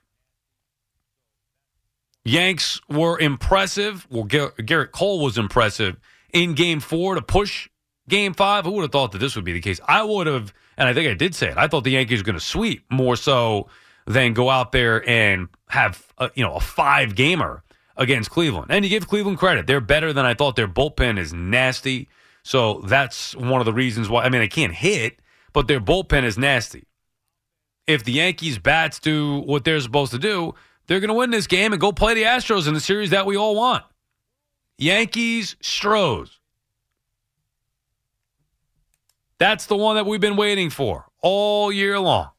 Yanks 2.24 2.80
were 2.88 3.18
impressive. 3.18 4.06
Well, 4.08 4.24
Gerrit 4.24 4.92
Cole 4.92 5.20
was 5.20 5.36
impressive 5.36 5.96
in 6.32 6.54
game 6.54 6.78
four 6.78 7.16
to 7.16 7.22
push 7.22 7.68
game 8.08 8.32
five. 8.32 8.64
Who 8.64 8.72
would 8.72 8.82
have 8.82 8.92
thought 8.92 9.12
that 9.12 9.18
this 9.18 9.34
would 9.34 9.44
be 9.44 9.52
the 9.52 9.60
case? 9.60 9.80
I 9.86 10.02
would 10.02 10.28
have, 10.28 10.54
and 10.76 10.88
I 10.88 10.94
think 10.94 11.10
I 11.10 11.14
did 11.14 11.34
say 11.34 11.48
it. 11.48 11.58
I 11.58 11.66
thought 11.66 11.82
the 11.82 11.90
Yankees 11.90 12.20
were 12.20 12.26
going 12.26 12.38
to 12.38 12.44
sweep 12.44 12.84
more 12.90 13.16
so 13.16 13.68
than 14.06 14.32
go 14.32 14.50
out 14.50 14.72
there 14.72 15.08
and 15.08 15.48
have 15.68 16.12
a, 16.18 16.30
you 16.34 16.44
know 16.44 16.54
a 16.54 16.60
five 16.60 17.14
gamer 17.14 17.62
against 17.96 18.30
Cleveland. 18.30 18.66
And 18.70 18.84
you 18.84 18.90
give 18.90 19.08
Cleveland 19.08 19.38
credit; 19.38 19.66
they're 19.66 19.80
better 19.80 20.12
than 20.12 20.24
I 20.24 20.34
thought. 20.34 20.56
Their 20.56 20.68
bullpen 20.68 21.18
is 21.18 21.32
nasty, 21.32 22.08
so 22.42 22.80
that's 22.86 23.34
one 23.36 23.60
of 23.60 23.64
the 23.64 23.72
reasons 23.72 24.08
why. 24.08 24.24
I 24.24 24.28
mean, 24.28 24.40
they 24.40 24.48
can't 24.48 24.74
hit, 24.74 25.20
but 25.52 25.68
their 25.68 25.80
bullpen 25.80 26.24
is 26.24 26.38
nasty. 26.38 26.84
If 27.86 28.04
the 28.04 28.12
Yankees 28.12 28.58
bats 28.58 28.98
do 28.98 29.40
what 29.40 29.64
they're 29.64 29.80
supposed 29.80 30.12
to 30.12 30.18
do, 30.18 30.54
they're 30.86 31.00
going 31.00 31.08
to 31.08 31.14
win 31.14 31.30
this 31.30 31.46
game 31.46 31.72
and 31.72 31.80
go 31.80 31.92
play 31.92 32.14
the 32.14 32.22
Astros 32.22 32.68
in 32.68 32.74
the 32.74 32.80
series 32.80 33.10
that 33.10 33.26
we 33.26 33.36
all 33.36 33.56
want. 33.56 33.84
Yankees, 34.78 35.56
Stros. 35.60 36.38
That's 39.38 39.66
the 39.66 39.76
one 39.76 39.96
that 39.96 40.06
we've 40.06 40.20
been 40.20 40.36
waiting 40.36 40.70
for 40.70 41.06
all 41.20 41.72
year 41.72 41.98
long. 41.98 42.30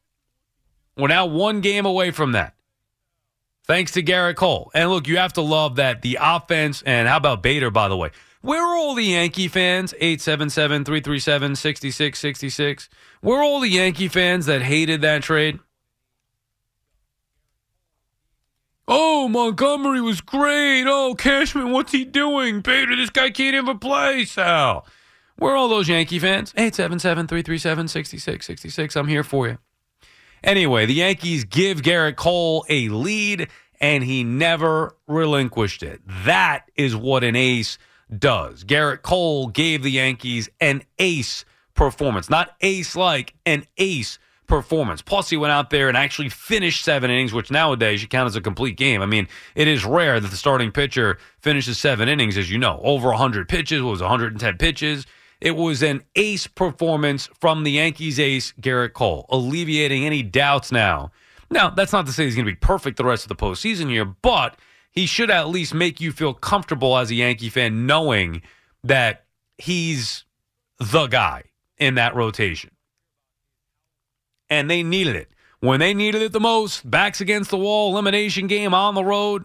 We're 0.96 1.08
now 1.08 1.26
one 1.26 1.60
game 1.60 1.86
away 1.86 2.10
from 2.10 2.32
that. 2.32 2.54
Thanks 3.66 3.92
to 3.92 4.02
Gerrit 4.02 4.36
Cole. 4.36 4.70
And 4.74 4.90
look, 4.90 5.08
you 5.08 5.16
have 5.16 5.32
to 5.34 5.40
love 5.40 5.76
that 5.76 6.02
the 6.02 6.18
offense, 6.20 6.82
and 6.82 7.08
how 7.08 7.16
about 7.16 7.42
Bader, 7.42 7.70
by 7.70 7.88
the 7.88 7.96
way? 7.96 8.10
Where 8.42 8.62
are 8.62 8.76
all 8.76 8.94
the 8.94 9.04
Yankee 9.04 9.48
fans? 9.48 9.94
877 9.94 10.84
337 10.84 11.56
6666. 11.56 12.88
Where 13.22 13.38
are 13.38 13.42
all 13.42 13.60
the 13.60 13.70
Yankee 13.70 14.08
fans 14.08 14.44
that 14.46 14.60
hated 14.60 15.00
that 15.00 15.22
trade? 15.22 15.60
Oh, 18.86 19.28
Montgomery 19.28 20.02
was 20.02 20.20
great. 20.20 20.84
Oh, 20.86 21.14
Cashman, 21.16 21.72
what's 21.72 21.92
he 21.92 22.04
doing? 22.04 22.60
Bader, 22.60 22.96
this 22.96 23.08
guy 23.08 23.30
can't 23.30 23.56
even 23.56 23.78
play, 23.78 24.26
Sal. 24.26 24.86
Where 25.36 25.54
are 25.54 25.56
all 25.56 25.68
those 25.70 25.88
Yankee 25.88 26.18
fans? 26.18 26.52
877 26.54 27.26
337 27.26 27.88
6666. 27.88 28.96
I'm 28.96 29.08
here 29.08 29.24
for 29.24 29.48
you. 29.48 29.58
Anyway, 30.44 30.84
the 30.84 30.94
Yankees 30.94 31.44
give 31.44 31.80
Gerrit 31.80 32.16
Cole 32.16 32.66
a 32.68 32.88
lead, 32.90 33.48
and 33.80 34.04
he 34.04 34.22
never 34.22 34.94
relinquished 35.06 35.82
it. 35.82 36.02
That 36.26 36.70
is 36.76 36.94
what 36.94 37.24
an 37.24 37.34
ace 37.34 37.78
does. 38.16 38.62
Gerrit 38.62 39.00
Cole 39.00 39.46
gave 39.48 39.82
the 39.82 39.90
Yankees 39.90 40.50
an 40.60 40.82
ace 40.98 41.46
performance, 41.74 42.28
not 42.28 42.54
ace 42.60 42.94
like, 42.94 43.34
an 43.46 43.64
ace 43.78 44.18
performance. 44.46 45.00
Plus, 45.00 45.30
he 45.30 45.36
went 45.38 45.50
out 45.50 45.70
there 45.70 45.88
and 45.88 45.96
actually 45.96 46.28
finished 46.28 46.84
seven 46.84 47.10
innings, 47.10 47.32
which 47.32 47.50
nowadays 47.50 48.02
you 48.02 48.08
count 48.08 48.26
as 48.26 48.36
a 48.36 48.42
complete 48.42 48.76
game. 48.76 49.00
I 49.00 49.06
mean, 49.06 49.28
it 49.54 49.66
is 49.66 49.86
rare 49.86 50.20
that 50.20 50.28
the 50.28 50.36
starting 50.36 50.72
pitcher 50.72 51.16
finishes 51.40 51.78
seven 51.78 52.06
innings, 52.06 52.36
as 52.36 52.50
you 52.50 52.58
know. 52.58 52.80
Over 52.82 53.08
100 53.08 53.48
pitches, 53.48 53.80
was 53.80 54.02
110 54.02 54.58
pitches. 54.58 55.06
It 55.44 55.56
was 55.56 55.82
an 55.82 56.02
ace 56.16 56.46
performance 56.46 57.28
from 57.38 57.64
the 57.64 57.72
Yankees 57.72 58.18
ace, 58.18 58.54
Gerrit 58.58 58.94
Cole, 58.94 59.26
alleviating 59.28 60.06
any 60.06 60.22
doubts 60.22 60.72
now. 60.72 61.12
Now, 61.50 61.68
that's 61.68 61.92
not 61.92 62.06
to 62.06 62.12
say 62.12 62.24
he's 62.24 62.34
going 62.34 62.46
to 62.46 62.52
be 62.52 62.56
perfect 62.56 62.96
the 62.96 63.04
rest 63.04 63.24
of 63.24 63.28
the 63.28 63.36
postseason 63.36 63.90
here, 63.90 64.06
but 64.06 64.56
he 64.90 65.04
should 65.04 65.30
at 65.30 65.48
least 65.48 65.74
make 65.74 66.00
you 66.00 66.12
feel 66.12 66.32
comfortable 66.32 66.96
as 66.96 67.10
a 67.10 67.16
Yankee 67.16 67.50
fan 67.50 67.84
knowing 67.84 68.40
that 68.84 69.26
he's 69.58 70.24
the 70.78 71.08
guy 71.08 71.42
in 71.76 71.96
that 71.96 72.16
rotation. 72.16 72.70
And 74.48 74.70
they 74.70 74.82
needed 74.82 75.14
it. 75.14 75.28
When 75.60 75.78
they 75.78 75.92
needed 75.92 76.22
it 76.22 76.32
the 76.32 76.40
most, 76.40 76.90
backs 76.90 77.20
against 77.20 77.50
the 77.50 77.58
wall, 77.58 77.92
elimination 77.92 78.46
game 78.46 78.72
on 78.72 78.94
the 78.94 79.04
road, 79.04 79.44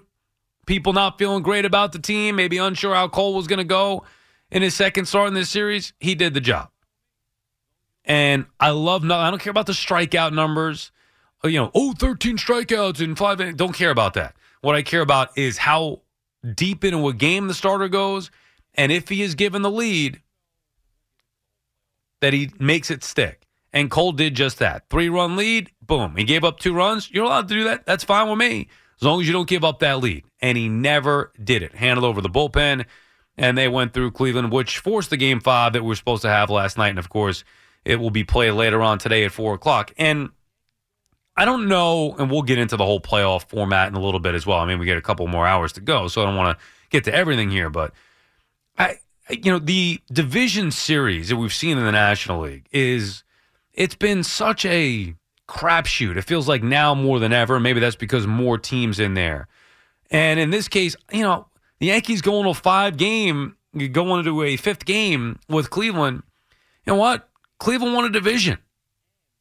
people 0.65 0.93
not 0.93 1.17
feeling 1.17 1.43
great 1.43 1.65
about 1.65 1.91
the 1.91 1.99
team, 1.99 2.37
maybe 2.37 2.57
unsure 2.57 2.95
how 2.95 3.09
Cole 3.09 3.33
was 3.33 3.47
going 3.47 3.57
to 3.57 3.65
go 3.65 4.05
in 4.51 4.61
his 4.61 4.75
second 4.75 5.05
start 5.05 5.27
in 5.27 5.33
this 5.33 5.49
series, 5.49 5.93
he 5.99 6.15
did 6.15 6.33
the 6.33 6.41
job. 6.41 6.69
And 8.05 8.45
I 8.59 8.71
love 8.71 9.03
no, 9.03 9.15
I 9.15 9.29
don't 9.29 9.41
care 9.41 9.51
about 9.51 9.67
the 9.67 9.73
strikeout 9.73 10.33
numbers. 10.33 10.91
Uh, 11.43 11.47
you 11.47 11.59
know, 11.59 11.71
oh, 11.73 11.93
13 11.93 12.37
strikeouts 12.37 13.01
in 13.01 13.15
five 13.15 13.39
innings. 13.39 13.57
Don't 13.57 13.73
care 13.73 13.91
about 13.91 14.15
that. 14.15 14.35
What 14.61 14.75
I 14.75 14.81
care 14.81 15.01
about 15.01 15.37
is 15.37 15.57
how 15.57 16.01
deep 16.55 16.83
into 16.83 17.07
a 17.07 17.13
game 17.13 17.47
the 17.47 17.53
starter 17.53 17.87
goes, 17.87 18.31
and 18.75 18.91
if 18.91 19.09
he 19.09 19.21
is 19.21 19.35
given 19.35 19.61
the 19.61 19.71
lead, 19.71 20.21
that 22.21 22.33
he 22.33 22.51
makes 22.59 22.91
it 22.91 23.03
stick. 23.03 23.45
And 23.71 23.91
Cole 23.91 24.11
did 24.11 24.35
just 24.35 24.59
that. 24.59 24.89
Three 24.89 25.09
run 25.09 25.35
lead, 25.35 25.71
boom. 25.81 26.15
He 26.15 26.23
gave 26.23 26.43
up 26.43 26.59
two 26.59 26.73
runs. 26.73 27.09
You're 27.11 27.25
allowed 27.25 27.47
to 27.49 27.53
do 27.53 27.63
that. 27.65 27.85
That's 27.85 28.03
fine 28.03 28.27
with 28.27 28.39
me, 28.39 28.67
as 28.97 29.03
long 29.03 29.21
as 29.21 29.27
you 29.27 29.33
don't 29.33 29.47
give 29.47 29.63
up 29.63 29.79
that 29.79 29.99
lead. 29.99 30.25
And 30.41 30.57
he 30.57 30.67
never 30.67 31.31
did 31.41 31.61
it. 31.61 31.75
Handled 31.75 32.05
over 32.05 32.21
the 32.21 32.29
bullpen, 32.29 32.85
and 33.39 33.57
they 33.57 33.69
went 33.69 33.93
through 33.93 34.11
Cleveland, 34.11 34.51
which 34.51 34.79
forced 34.79 35.09
the 35.09 35.17
game 35.17 35.39
five 35.39 35.71
that 35.73 35.81
we 35.81 35.87
were 35.87 35.95
supposed 35.95 36.21
to 36.23 36.29
have 36.29 36.49
last 36.49 36.77
night. 36.77 36.89
And 36.89 36.99
of 36.99 37.09
course, 37.09 37.45
it 37.85 37.95
will 37.95 38.11
be 38.11 38.25
played 38.25 38.51
later 38.51 38.81
on 38.81 38.99
today 38.99 39.23
at 39.23 39.31
four 39.31 39.53
o'clock. 39.53 39.93
And 39.97 40.29
I 41.37 41.45
don't 41.45 41.69
know, 41.69 42.15
and 42.19 42.29
we'll 42.29 42.41
get 42.41 42.57
into 42.57 42.75
the 42.75 42.83
whole 42.83 42.99
playoff 42.99 43.47
format 43.47 43.87
in 43.87 43.95
a 43.95 44.01
little 44.01 44.19
bit 44.19 44.35
as 44.35 44.45
well. 44.45 44.59
I 44.59 44.65
mean, 44.65 44.77
we 44.77 44.85
get 44.85 44.97
a 44.97 45.01
couple 45.01 45.25
more 45.27 45.47
hours 45.47 45.71
to 45.73 45.81
go, 45.81 46.09
so 46.09 46.21
I 46.21 46.25
don't 46.25 46.35
want 46.35 46.59
to 46.59 46.65
get 46.89 47.05
to 47.05 47.15
everything 47.15 47.49
here, 47.49 47.69
but 47.69 47.93
I, 48.77 48.99
you 49.29 49.51
know, 49.51 49.59
the 49.59 50.01
division 50.11 50.69
series 50.69 51.29
that 51.29 51.37
we've 51.37 51.53
seen 51.53 51.77
in 51.77 51.85
the 51.85 51.93
National 51.93 52.41
League 52.41 52.67
is 52.73 53.23
it's 53.73 53.95
been 53.95 54.23
such 54.23 54.65
a 54.65 55.15
crapshoot. 55.47 56.17
It 56.17 56.23
feels 56.23 56.49
like 56.49 56.61
now 56.61 56.93
more 56.93 57.19
than 57.19 57.31
ever. 57.31 57.57
Maybe 57.57 57.79
that's 57.79 57.95
because 57.95 58.27
more 58.27 58.57
teams 58.57 58.99
in 58.99 59.13
there. 59.13 59.47
And 60.11 60.41
in 60.41 60.49
this 60.49 60.67
case, 60.67 60.97
you 61.11 61.21
know, 61.21 61.47
the 61.79 61.87
Yankees 61.87 62.21
going 62.21 62.43
to 62.43 62.49
a 62.49 62.53
five 62.53 62.97
game, 62.97 63.55
going 63.91 64.19
into 64.19 64.43
a 64.43 64.57
fifth 64.57 64.85
game 64.85 65.39
with 65.47 65.69
Cleveland. 65.69 66.23
You 66.85 66.93
know 66.93 66.99
what? 66.99 67.29
Cleveland 67.59 67.93
won 67.93 68.05
a 68.05 68.09
division. 68.09 68.57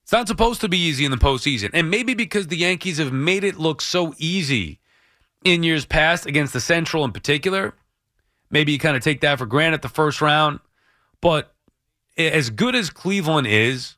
It's 0.03 0.13
not 0.13 0.29
supposed 0.29 0.61
to 0.63 0.69
be 0.69 0.79
easy 0.79 1.05
in 1.05 1.11
the 1.11 1.17
postseason. 1.17 1.71
And 1.75 1.91
maybe 1.91 2.15
because 2.15 2.47
the 2.47 2.57
Yankees 2.57 2.99
have 2.99 3.13
made 3.13 3.45
it 3.45 3.59
look 3.59 3.81
so 3.81 4.15
easy 4.17 4.81
in 5.45 5.63
years 5.63 5.85
past 5.85 6.27
against 6.27 6.53
the 6.53 6.61
Central 6.61 7.05
in 7.05 7.13
particular, 7.13 7.75
maybe 8.51 8.73
you 8.73 8.79
kind 8.79 8.97
of 8.97 9.03
take 9.03 9.21
that 9.21 9.39
for 9.39 9.47
granted 9.47 9.83
the 9.83 9.89
first 9.89 10.21
round. 10.21 10.61
But 11.21 11.55
as 12.17 12.51
good 12.51 12.75
as 12.75 12.91
Cleveland 12.91 13.47
is, 13.47 13.97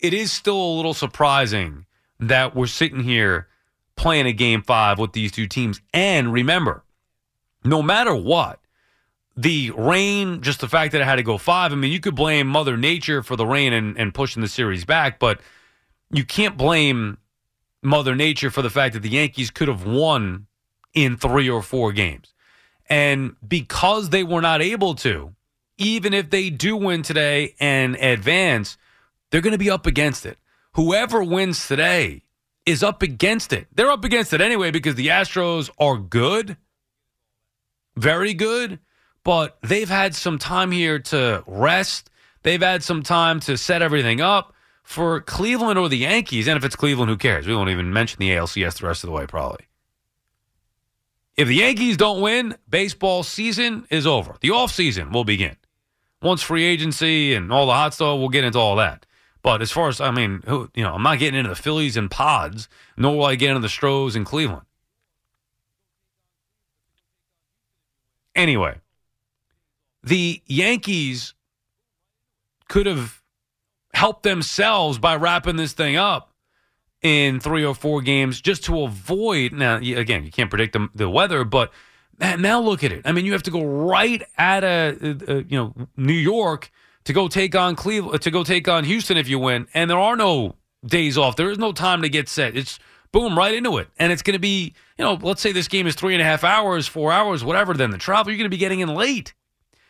it 0.00 0.14
is 0.14 0.32
still 0.32 0.56
a 0.56 0.76
little 0.76 0.94
surprising 0.94 1.86
that 2.20 2.54
we're 2.54 2.66
sitting 2.66 3.00
here 3.00 3.48
playing 3.96 4.26
a 4.26 4.32
game 4.32 4.62
five 4.62 4.98
with 4.98 5.12
these 5.12 5.32
two 5.32 5.46
teams. 5.46 5.80
And 5.92 6.32
remember, 6.32 6.84
no 7.64 7.82
matter 7.82 8.14
what, 8.14 8.60
the 9.36 9.72
rain, 9.76 10.42
just 10.42 10.60
the 10.60 10.68
fact 10.68 10.92
that 10.92 11.00
it 11.00 11.04
had 11.04 11.16
to 11.16 11.22
go 11.22 11.38
five, 11.38 11.72
I 11.72 11.76
mean, 11.76 11.92
you 11.92 12.00
could 12.00 12.14
blame 12.14 12.46
Mother 12.46 12.76
Nature 12.76 13.22
for 13.22 13.36
the 13.36 13.46
rain 13.46 13.72
and, 13.72 13.98
and 13.98 14.14
pushing 14.14 14.42
the 14.42 14.48
series 14.48 14.84
back, 14.84 15.18
but 15.18 15.40
you 16.10 16.24
can't 16.24 16.56
blame 16.56 17.18
Mother 17.82 18.14
Nature 18.14 18.50
for 18.50 18.62
the 18.62 18.70
fact 18.70 18.94
that 18.94 19.00
the 19.00 19.10
Yankees 19.10 19.50
could 19.50 19.68
have 19.68 19.86
won 19.86 20.46
in 20.92 21.16
three 21.16 21.50
or 21.50 21.62
four 21.62 21.92
games. 21.92 22.32
And 22.88 23.34
because 23.46 24.10
they 24.10 24.22
were 24.22 24.40
not 24.40 24.62
able 24.62 24.94
to, 24.96 25.34
even 25.78 26.14
if 26.14 26.30
they 26.30 26.50
do 26.50 26.76
win 26.76 27.02
today 27.02 27.54
and 27.58 27.96
advance, 27.96 28.76
they're 29.30 29.40
going 29.40 29.52
to 29.52 29.58
be 29.58 29.70
up 29.70 29.86
against 29.86 30.24
it. 30.26 30.38
Whoever 30.74 31.22
wins 31.22 31.66
today 31.66 32.22
is 32.66 32.82
up 32.82 33.02
against 33.02 33.52
it. 33.52 33.66
They're 33.74 33.90
up 33.90 34.04
against 34.04 34.32
it 34.32 34.40
anyway 34.40 34.70
because 34.70 34.94
the 34.94 35.08
Astros 35.08 35.70
are 35.78 35.98
good, 35.98 36.56
very 37.96 38.34
good 38.34 38.78
but 39.24 39.56
they've 39.62 39.88
had 39.88 40.14
some 40.14 40.38
time 40.38 40.70
here 40.70 40.98
to 40.98 41.42
rest. 41.46 42.10
They've 42.42 42.60
had 42.60 42.82
some 42.82 43.02
time 43.02 43.40
to 43.40 43.56
set 43.56 43.82
everything 43.82 44.20
up 44.20 44.54
for 44.82 45.22
Cleveland 45.22 45.78
or 45.78 45.88
the 45.88 45.98
Yankees. 45.98 46.46
And 46.46 46.58
if 46.58 46.64
it's 46.64 46.76
Cleveland, 46.76 47.10
who 47.10 47.16
cares? 47.16 47.46
We 47.46 47.56
won't 47.56 47.70
even 47.70 47.92
mention 47.92 48.20
the 48.20 48.30
ALCS 48.30 48.78
the 48.78 48.86
rest 48.86 49.02
of 49.02 49.08
the 49.08 49.14
way, 49.14 49.26
probably. 49.26 49.66
If 51.36 51.48
the 51.48 51.56
Yankees 51.56 51.96
don't 51.96 52.20
win, 52.20 52.54
baseball 52.68 53.22
season 53.22 53.86
is 53.90 54.06
over. 54.06 54.36
The 54.40 54.50
off 54.50 54.70
season 54.70 55.10
will 55.10 55.24
begin. 55.24 55.56
Once 56.22 56.42
free 56.42 56.64
agency 56.64 57.34
and 57.34 57.50
all 57.50 57.66
the 57.66 57.72
hot 57.72 57.94
stuff, 57.94 58.18
we'll 58.18 58.28
get 58.28 58.44
into 58.44 58.58
all 58.58 58.76
that. 58.76 59.04
But 59.42 59.60
as 59.62 59.72
far 59.72 59.88
as 59.88 60.00
I 60.00 60.10
mean, 60.10 60.42
who, 60.46 60.70
you 60.74 60.84
know, 60.84 60.94
I'm 60.94 61.02
not 61.02 61.18
getting 61.18 61.38
into 61.38 61.50
the 61.50 61.56
Phillies 61.56 61.96
and 61.96 62.10
Pods, 62.10 62.68
nor 62.96 63.16
will 63.16 63.24
I 63.24 63.34
get 63.34 63.50
into 63.50 63.60
the 63.60 63.68
Stros 63.68 64.16
and 64.16 64.24
Cleveland. 64.24 64.62
Anyway, 68.34 68.76
the 70.02 70.42
Yankees 70.46 71.34
could 72.68 72.86
have 72.86 73.22
helped 73.92 74.22
themselves 74.22 74.98
by 74.98 75.16
wrapping 75.16 75.56
this 75.56 75.72
thing 75.72 75.96
up 75.96 76.32
in 77.02 77.38
three 77.38 77.64
or 77.64 77.74
four 77.74 78.00
games 78.02 78.40
just 78.40 78.64
to 78.64 78.82
avoid. 78.82 79.52
Now, 79.52 79.76
again, 79.76 80.24
you 80.24 80.30
can't 80.30 80.50
predict 80.50 80.72
the, 80.72 80.88
the 80.94 81.08
weather, 81.08 81.44
but 81.44 81.72
now 82.18 82.60
look 82.60 82.82
at 82.82 82.92
it. 82.92 83.02
I 83.04 83.12
mean, 83.12 83.24
you 83.24 83.32
have 83.32 83.42
to 83.44 83.50
go 83.50 83.64
right 83.64 84.22
at 84.36 84.64
a, 84.64 85.16
a, 85.28 85.34
you 85.42 85.56
know 85.56 85.74
New 85.96 86.12
York 86.12 86.70
to 87.04 87.12
go 87.12 87.28
take 87.28 87.54
on 87.54 87.76
Cleveland 87.76 88.22
to 88.22 88.30
go 88.30 88.42
take 88.44 88.66
on 88.68 88.84
Houston 88.84 89.16
if 89.16 89.28
you 89.28 89.38
win, 89.38 89.68
and 89.74 89.90
there 89.90 89.98
are 89.98 90.16
no 90.16 90.56
days 90.84 91.18
off. 91.18 91.36
There 91.36 91.50
is 91.50 91.58
no 91.58 91.72
time 91.72 92.02
to 92.02 92.08
get 92.08 92.28
set. 92.28 92.56
It's 92.56 92.78
boom 93.14 93.38
right 93.38 93.54
into 93.54 93.78
it, 93.78 93.88
and 93.96 94.12
it's 94.12 94.22
going 94.22 94.34
to 94.34 94.40
be 94.40 94.74
you 94.98 95.04
know 95.04 95.14
let's 95.22 95.40
say 95.40 95.52
this 95.52 95.68
game 95.68 95.86
is 95.86 95.94
three 95.94 96.14
and 96.14 96.20
a 96.20 96.24
half 96.24 96.42
hours, 96.42 96.86
four 96.88 97.12
hours, 97.12 97.44
whatever. 97.44 97.72
Then 97.72 97.90
the 97.90 97.96
travel 97.96 98.32
you're 98.32 98.38
going 98.38 98.50
to 98.50 98.54
be 98.54 98.58
getting 98.58 98.80
in 98.80 98.92
late 98.92 99.32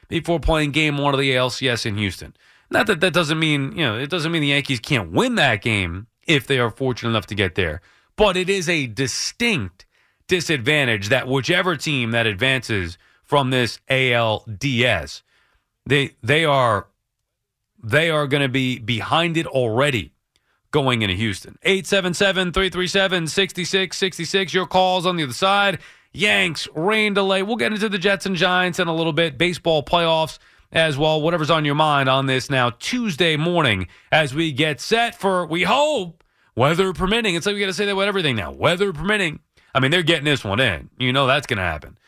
before 0.09 0.39
playing 0.39 0.73
game 0.73 0.99
one 0.99 1.15
of 1.15 1.19
the 1.19 1.33
ALCS 1.33 1.87
in 1.87 1.97
Houston. 1.97 2.37
Not 2.71 2.87
that 2.87 3.01
that 3.01 3.15
doesn't 3.15 3.39
mean, 3.39 3.73
you 3.73 3.85
know, 3.85 3.99
it 3.99 4.11
doesn't 4.11 4.31
mean 4.31 4.43
the 4.43 4.49
Yankees 4.49 4.79
can't 4.79 5.11
win 5.11 5.37
that 5.37 5.63
game 5.63 6.07
if 6.27 6.47
they 6.47 6.59
are 6.59 6.71
fortunate 6.71 7.11
enough 7.11 7.27
to 7.27 7.35
get 7.35 7.55
there. 7.55 7.81
But 8.17 8.37
it 8.37 8.51
is 8.51 8.69
a 8.69 8.87
distinct 8.87 9.87
disadvantage 10.29 11.09
that 11.09 11.27
whichever 11.27 11.77
team 11.77 12.11
that 12.11 12.27
advances 12.27 12.99
from 13.23 13.49
this 13.49 13.81
ALDS, 13.91 15.23
they 15.87 16.15
they 16.23 16.45
are 16.45 16.89
they 17.83 18.11
are 18.11 18.27
going 18.27 18.43
to 18.43 18.49
be 18.49 18.79
behind 18.79 19.39
it 19.39 19.47
already 19.47 20.14
going 20.75 21.01
into 21.03 21.15
Houston. 21.15 21.57
877-337-6666 21.65 24.53
your 24.53 24.67
calls 24.67 25.07
on 25.07 25.17
the 25.17 25.23
other 25.23 25.33
side. 25.33 25.79
Yanks, 26.13 26.67
rain 26.75 27.15
delay. 27.15 27.45
We'll 27.45 27.55
get 27.55 27.73
into 27.73 27.89
the 27.89 27.97
Jets 27.97 28.27
and 28.27 28.35
Giants 28.35 28.81
in 28.81 28.89
a 28.89 28.95
little 28.95 29.13
bit, 29.13 29.39
baseball 29.39 29.85
playoffs 29.85 30.41
as 30.73 30.99
well. 30.99 31.23
Whatever's 31.23 31.49
on 31.49 31.65
your 31.65 31.77
mind 31.77 32.09
on 32.09 32.27
this 32.27 32.51
now 32.51 32.71
Tuesday 32.71 33.37
morning 33.37 33.87
as 34.11 34.35
we 34.35 34.51
get 34.51 34.81
set 34.81 35.15
for, 35.15 35.47
we 35.47 35.63
hope, 35.63 36.25
weather 36.57 36.93
permitting. 36.93 37.37
It's 37.37 37.47
like 37.47 37.55
we 37.55 37.61
got 37.61 37.67
to 37.67 37.73
say 37.73 37.87
that 37.87 37.95
with 37.95 38.09
everything 38.09 38.35
now. 38.35 38.51
Weather 38.51 38.93
permitting. 38.93 39.39
I 39.77 39.79
mean, 39.79 39.93
they're 39.93 40.03
getting 40.03 40.25
this 40.25 40.43
one 40.43 40.59
in. 40.59 40.91
You 40.99 41.13
know 41.13 41.29
that's 41.29 41.47
going 41.47 41.59
to 41.59 41.63
happen. 41.63 41.99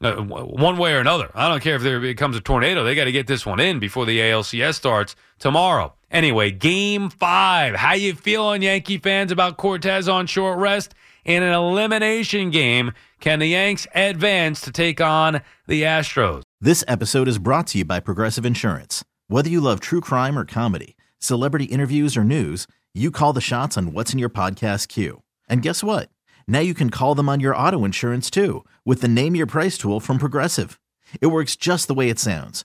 Uh, 0.00 0.16
one 0.16 0.76
way 0.76 0.92
or 0.92 0.98
another. 0.98 1.30
I 1.36 1.48
don't 1.48 1.62
care 1.62 1.76
if 1.76 1.82
there 1.82 2.00
becomes 2.00 2.36
a 2.36 2.40
tornado. 2.40 2.82
They 2.82 2.96
got 2.96 3.04
to 3.04 3.12
get 3.12 3.28
this 3.28 3.46
one 3.46 3.60
in 3.60 3.78
before 3.78 4.06
the 4.06 4.18
ALCS 4.18 4.74
starts 4.74 5.14
tomorrow. 5.38 5.94
Anyway, 6.10 6.50
game 6.50 7.10
five. 7.10 7.74
How 7.74 7.94
you 7.94 8.14
feeling, 8.14 8.62
Yankee 8.62 8.98
fans, 8.98 9.30
about 9.30 9.56
Cortes 9.56 10.08
on 10.08 10.26
short 10.26 10.58
rest? 10.58 10.94
in 11.28 11.42
an 11.42 11.52
elimination 11.52 12.50
game. 12.50 12.90
Can 13.20 13.38
the 13.38 13.48
Yanks 13.48 13.86
advance 13.94 14.62
to 14.62 14.72
take 14.72 15.00
on 15.00 15.42
the 15.66 15.82
Astros? 15.82 16.42
This 16.60 16.82
episode 16.88 17.28
is 17.28 17.38
brought 17.38 17.68
to 17.68 17.78
you 17.78 17.84
by 17.84 18.00
Progressive 18.00 18.46
Insurance. 18.46 19.04
Whether 19.28 19.50
you 19.50 19.60
love 19.60 19.78
true 19.78 20.00
crime 20.00 20.38
or 20.38 20.46
comedy, 20.46 20.96
celebrity 21.18 21.66
interviews 21.66 22.16
or 22.16 22.24
news, 22.24 22.66
you 22.94 23.10
call 23.10 23.34
the 23.34 23.42
shots 23.42 23.76
on 23.76 23.92
what's 23.92 24.12
in 24.14 24.18
your 24.18 24.30
podcast 24.30 24.88
queue. 24.88 25.22
And 25.48 25.60
guess 25.60 25.84
what? 25.84 26.08
Now 26.48 26.60
you 26.60 26.72
can 26.72 26.88
call 26.88 27.14
them 27.14 27.28
on 27.28 27.40
your 27.40 27.54
auto 27.54 27.84
insurance 27.84 28.30
too 28.30 28.64
with 28.86 29.02
the 29.02 29.08
Name 29.08 29.36
Your 29.36 29.46
Price 29.46 29.76
tool 29.76 30.00
from 30.00 30.18
Progressive. 30.18 30.80
It 31.20 31.26
works 31.26 31.56
just 31.56 31.88
the 31.88 31.94
way 31.94 32.08
it 32.08 32.18
sounds. 32.18 32.64